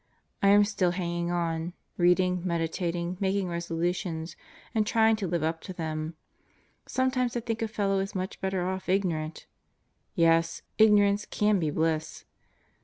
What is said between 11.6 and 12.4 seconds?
bliss!"